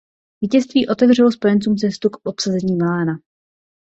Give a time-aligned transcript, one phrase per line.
[0.41, 3.13] Vítězství otevřelo spojencům cestu k obsazení Milána.